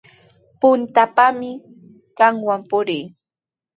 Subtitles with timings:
[0.59, 1.51] Puntrawpami
[2.17, 3.05] qamwan purii.